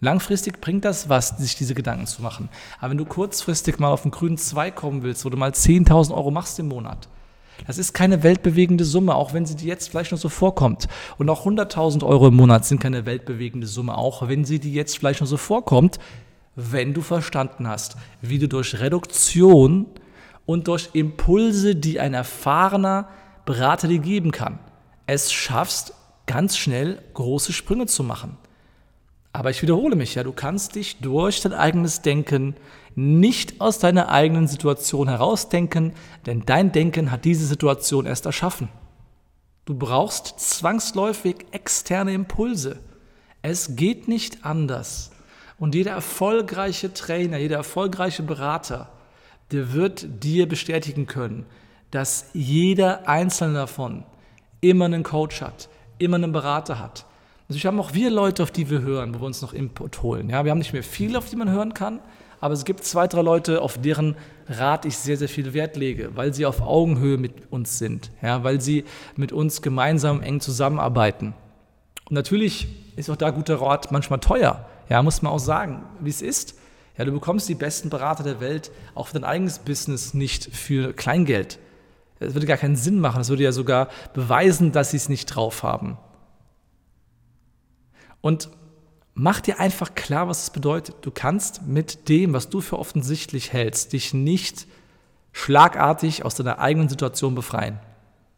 Langfristig 0.00 0.60
bringt 0.60 0.84
das 0.84 1.10
was, 1.10 1.36
sich 1.36 1.56
diese 1.56 1.74
Gedanken 1.74 2.06
zu 2.06 2.22
machen. 2.22 2.48
Aber 2.78 2.90
wenn 2.90 2.98
du 2.98 3.04
kurzfristig 3.04 3.78
mal 3.78 3.90
auf 3.90 4.02
den 4.02 4.12
grünen 4.12 4.38
Zweig 4.38 4.76
kommen 4.76 5.02
willst, 5.02 5.24
wo 5.24 5.28
du 5.28 5.36
mal 5.36 5.50
10.000 5.50 6.14
Euro 6.14 6.30
machst 6.30 6.58
im 6.58 6.68
Monat, 6.68 7.08
das 7.66 7.76
ist 7.76 7.92
keine 7.92 8.22
weltbewegende 8.22 8.84
Summe, 8.84 9.16
auch 9.16 9.34
wenn 9.34 9.44
sie 9.44 9.56
dir 9.56 9.66
jetzt 9.66 9.88
vielleicht 9.88 10.12
noch 10.12 10.18
so 10.18 10.28
vorkommt. 10.28 10.86
Und 11.18 11.28
auch 11.28 11.44
100.000 11.44 12.06
Euro 12.06 12.28
im 12.28 12.36
Monat 12.36 12.64
sind 12.64 12.80
keine 12.80 13.04
weltbewegende 13.04 13.66
Summe, 13.66 13.98
auch 13.98 14.28
wenn 14.28 14.44
sie 14.44 14.60
dir 14.60 14.70
jetzt 14.70 14.96
vielleicht 14.96 15.20
noch 15.20 15.26
so 15.26 15.36
vorkommt 15.36 15.98
wenn 16.60 16.92
du 16.92 17.02
verstanden 17.02 17.68
hast, 17.68 17.96
wie 18.20 18.40
du 18.40 18.48
durch 18.48 18.80
Reduktion 18.80 19.86
und 20.44 20.66
durch 20.66 20.90
Impulse, 20.92 21.76
die 21.76 22.00
ein 22.00 22.14
erfahrener 22.14 23.08
Berater 23.46 23.86
dir 23.86 24.00
geben 24.00 24.32
kann, 24.32 24.58
es 25.06 25.32
schaffst, 25.32 25.94
ganz 26.26 26.56
schnell 26.56 27.00
große 27.14 27.52
Sprünge 27.52 27.86
zu 27.86 28.02
machen. 28.02 28.36
Aber 29.32 29.50
ich 29.50 29.62
wiederhole 29.62 29.94
mich, 29.94 30.16
ja, 30.16 30.24
du 30.24 30.32
kannst 30.32 30.74
dich 30.74 30.98
durch 30.98 31.40
dein 31.40 31.52
eigenes 31.52 32.02
Denken 32.02 32.56
nicht 32.96 33.60
aus 33.60 33.78
deiner 33.78 34.08
eigenen 34.08 34.48
Situation 34.48 35.08
herausdenken, 35.08 35.92
denn 36.26 36.42
dein 36.44 36.72
Denken 36.72 37.12
hat 37.12 37.24
diese 37.24 37.46
Situation 37.46 38.04
erst 38.04 38.26
erschaffen. 38.26 38.68
Du 39.64 39.74
brauchst 39.74 40.40
zwangsläufig 40.40 41.36
externe 41.52 42.14
Impulse. 42.14 42.80
Es 43.42 43.76
geht 43.76 44.08
nicht 44.08 44.44
anders. 44.44 45.12
Und 45.58 45.74
jeder 45.74 45.92
erfolgreiche 45.92 46.92
Trainer, 46.94 47.38
jeder 47.38 47.56
erfolgreiche 47.56 48.22
Berater, 48.22 48.88
der 49.50 49.72
wird 49.72 50.06
dir 50.22 50.48
bestätigen 50.48 51.06
können, 51.06 51.46
dass 51.90 52.30
jeder 52.32 53.08
einzelne 53.08 53.54
davon 53.54 54.04
immer 54.60 54.84
einen 54.84 55.02
Coach 55.02 55.40
hat, 55.40 55.68
immer 55.98 56.16
einen 56.16 56.32
Berater 56.32 56.78
hat. 56.78 57.06
Natürlich 57.48 57.66
haben 57.66 57.80
auch 57.80 57.94
wir 57.94 58.10
Leute, 58.10 58.42
auf 58.42 58.50
die 58.50 58.68
wir 58.68 58.82
hören, 58.82 59.14
wo 59.14 59.20
wir 59.20 59.26
uns 59.26 59.40
noch 59.40 59.54
Input 59.54 60.02
holen. 60.02 60.28
Ja, 60.28 60.44
wir 60.44 60.50
haben 60.50 60.58
nicht 60.58 60.74
mehr 60.74 60.82
viele, 60.82 61.16
auf 61.16 61.30
die 61.30 61.36
man 61.36 61.50
hören 61.50 61.72
kann, 61.72 62.00
aber 62.40 62.54
es 62.54 62.64
gibt 62.64 62.84
zwei, 62.84 63.06
drei 63.06 63.22
Leute, 63.22 63.62
auf 63.62 63.78
deren 63.78 64.16
Rat 64.48 64.84
ich 64.84 64.96
sehr, 64.96 65.16
sehr 65.16 65.28
viel 65.28 65.54
Wert 65.54 65.76
lege, 65.76 66.10
weil 66.14 66.34
sie 66.34 66.46
auf 66.46 66.60
Augenhöhe 66.60 67.16
mit 67.16 67.50
uns 67.50 67.78
sind, 67.78 68.10
ja, 68.22 68.44
weil 68.44 68.60
sie 68.60 68.84
mit 69.16 69.32
uns 69.32 69.62
gemeinsam 69.62 70.20
eng 70.20 70.40
zusammenarbeiten. 70.40 71.34
Und 72.08 72.14
natürlich 72.14 72.68
ist 72.96 73.10
auch 73.10 73.16
da 73.16 73.30
guter 73.30 73.60
Rat 73.60 73.90
manchmal 73.92 74.20
teuer. 74.20 74.66
Ja, 74.88 75.02
muss 75.02 75.22
man 75.22 75.32
auch 75.32 75.38
sagen, 75.38 75.84
wie 76.00 76.10
es 76.10 76.22
ist. 76.22 76.54
Ja, 76.96 77.04
du 77.04 77.12
bekommst 77.12 77.48
die 77.48 77.54
besten 77.54 77.90
Berater 77.90 78.24
der 78.24 78.40
Welt 78.40 78.70
auch 78.94 79.08
für 79.08 79.14
dein 79.14 79.24
eigenes 79.24 79.60
Business 79.60 80.14
nicht 80.14 80.44
für 80.54 80.92
Kleingeld. 80.92 81.58
Das 82.18 82.34
würde 82.34 82.46
gar 82.46 82.56
keinen 82.56 82.76
Sinn 82.76 82.98
machen. 82.98 83.18
Das 83.18 83.28
würde 83.28 83.44
ja 83.44 83.52
sogar 83.52 83.88
beweisen, 84.14 84.72
dass 84.72 84.90
sie 84.90 84.96
es 84.96 85.08
nicht 85.08 85.26
drauf 85.26 85.62
haben. 85.62 85.96
Und 88.20 88.48
mach 89.14 89.40
dir 89.40 89.60
einfach 89.60 89.94
klar, 89.94 90.28
was 90.28 90.44
es 90.44 90.50
bedeutet. 90.50 90.96
Du 91.02 91.12
kannst 91.12 91.66
mit 91.66 92.08
dem, 92.08 92.32
was 92.32 92.48
du 92.48 92.60
für 92.60 92.78
offensichtlich 92.78 93.52
hältst, 93.52 93.92
dich 93.92 94.12
nicht 94.12 94.66
schlagartig 95.32 96.24
aus 96.24 96.34
deiner 96.34 96.58
eigenen 96.58 96.88
Situation 96.88 97.36
befreien. 97.36 97.78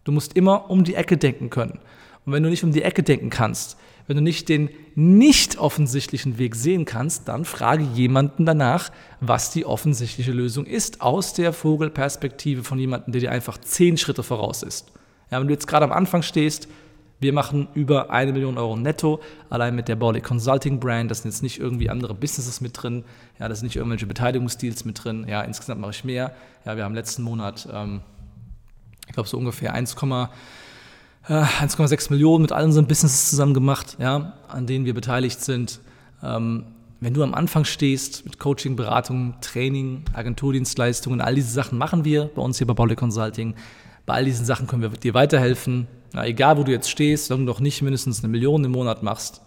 Du 0.04 0.12
musst 0.12 0.34
immer 0.34 0.70
um 0.70 0.84
die 0.84 0.94
Ecke 0.94 1.16
denken 1.16 1.48
können. 1.48 1.78
Und 2.26 2.32
wenn 2.34 2.42
du 2.42 2.50
nicht 2.50 2.64
um 2.64 2.72
die 2.72 2.82
Ecke 2.82 3.02
denken 3.02 3.30
kannst, 3.30 3.78
wenn 4.10 4.16
du 4.16 4.24
nicht 4.24 4.48
den 4.48 4.70
nicht 4.96 5.58
offensichtlichen 5.58 6.36
Weg 6.36 6.56
sehen 6.56 6.84
kannst, 6.84 7.28
dann 7.28 7.44
frage 7.44 7.84
jemanden 7.94 8.44
danach, 8.44 8.90
was 9.20 9.52
die 9.52 9.64
offensichtliche 9.64 10.32
Lösung 10.32 10.66
ist, 10.66 11.00
aus 11.00 11.32
der 11.32 11.52
Vogelperspektive 11.52 12.64
von 12.64 12.76
jemandem, 12.80 13.12
der 13.12 13.20
dir 13.20 13.30
einfach 13.30 13.58
zehn 13.58 13.96
Schritte 13.96 14.24
voraus 14.24 14.64
ist. 14.64 14.90
Ja, 15.30 15.38
wenn 15.38 15.46
du 15.46 15.52
jetzt 15.52 15.68
gerade 15.68 15.84
am 15.84 15.92
Anfang 15.92 16.22
stehst, 16.22 16.66
wir 17.20 17.32
machen 17.32 17.68
über 17.74 18.10
eine 18.10 18.32
Million 18.32 18.58
Euro 18.58 18.76
netto, 18.76 19.20
allein 19.48 19.76
mit 19.76 19.86
der 19.86 19.94
Baulig 19.94 20.24
Consulting 20.24 20.80
Brand. 20.80 21.08
Da 21.12 21.14
sind 21.14 21.30
jetzt 21.30 21.44
nicht 21.44 21.60
irgendwie 21.60 21.88
andere 21.88 22.14
Businesses 22.14 22.60
mit 22.60 22.82
drin. 22.82 23.04
Ja, 23.38 23.48
da 23.48 23.54
sind 23.54 23.66
nicht 23.66 23.76
irgendwelche 23.76 24.06
Beteiligungsdeals 24.06 24.84
mit 24.84 25.04
drin. 25.04 25.24
Ja, 25.28 25.42
insgesamt 25.42 25.80
mache 25.80 25.92
ich 25.92 26.02
mehr. 26.02 26.34
Ja, 26.64 26.76
wir 26.76 26.82
haben 26.82 26.96
letzten 26.96 27.22
Monat, 27.22 27.68
ähm, 27.72 28.00
ich 29.06 29.12
glaube, 29.12 29.28
so 29.28 29.38
ungefähr 29.38 29.72
1, 29.72 29.94
1,6 31.28 32.08
äh, 32.08 32.12
Millionen 32.12 32.42
mit 32.42 32.52
allen 32.52 32.66
unseren 32.66 32.86
Businesses 32.86 33.30
zusammen 33.30 33.54
gemacht, 33.54 33.96
ja, 34.00 34.34
an 34.48 34.66
denen 34.66 34.84
wir 34.84 34.94
beteiligt 34.94 35.40
sind. 35.40 35.80
Ähm, 36.22 36.64
wenn 37.00 37.14
du 37.14 37.22
am 37.22 37.34
Anfang 37.34 37.64
stehst 37.64 38.24
mit 38.24 38.38
Coaching, 38.38 38.76
Beratung, 38.76 39.34
Training, 39.40 40.04
Agenturdienstleistungen, 40.12 41.20
all 41.20 41.34
diese 41.34 41.50
Sachen 41.50 41.78
machen 41.78 42.04
wir 42.04 42.26
bei 42.26 42.42
uns 42.42 42.58
hier 42.58 42.66
bei 42.66 42.74
Pauli 42.74 42.94
Consulting. 42.94 43.54
Bei 44.04 44.14
all 44.14 44.24
diesen 44.24 44.44
Sachen 44.44 44.66
können 44.66 44.82
wir 44.82 44.90
dir 44.90 45.14
weiterhelfen. 45.14 45.86
Ja, 46.14 46.24
egal, 46.24 46.58
wo 46.58 46.62
du 46.62 46.72
jetzt 46.72 46.90
stehst, 46.90 47.30
wenn 47.30 47.38
du 47.38 47.44
noch 47.44 47.60
nicht 47.60 47.80
mindestens 47.80 48.22
eine 48.22 48.28
Million 48.28 48.64
im 48.64 48.72
Monat 48.72 49.02
machst, 49.02 49.40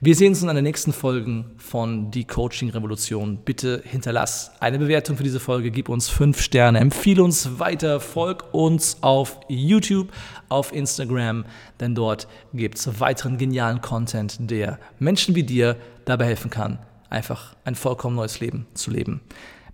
Wir 0.00 0.14
sehen 0.16 0.30
uns 0.30 0.42
in 0.42 0.48
den 0.48 0.64
nächsten 0.64 0.92
Folgen 0.92 1.52
von 1.58 2.10
Die 2.10 2.24
Coaching 2.24 2.70
Revolution. 2.70 3.38
Bitte 3.38 3.82
hinterlass 3.84 4.50
eine 4.58 4.78
Bewertung 4.78 5.16
für 5.16 5.22
diese 5.22 5.40
Folge, 5.40 5.70
gib 5.70 5.88
uns 5.88 6.08
fünf 6.08 6.42
Sterne, 6.42 6.80
empfehle 6.80 7.22
uns 7.22 7.60
weiter, 7.60 8.00
folg 8.00 8.52
uns 8.52 8.98
auf 9.00 9.38
YouTube, 9.48 10.08
auf 10.48 10.72
Instagram, 10.72 11.44
denn 11.80 11.94
dort 11.94 12.26
gibt 12.52 12.78
es 12.78 13.00
weiteren 13.00 13.38
genialen 13.38 13.80
Content, 13.80 14.38
der 14.40 14.78
Menschen 14.98 15.36
wie 15.36 15.44
dir 15.44 15.76
dabei 16.04 16.26
helfen 16.26 16.50
kann, 16.50 16.80
einfach 17.08 17.54
ein 17.64 17.76
vollkommen 17.76 18.16
neues 18.16 18.40
Leben 18.40 18.66
zu 18.74 18.90
leben. 18.90 19.20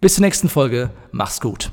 Bis 0.00 0.16
zur 0.16 0.24
nächsten 0.24 0.48
Folge, 0.48 0.90
mach's 1.10 1.40
gut. 1.40 1.72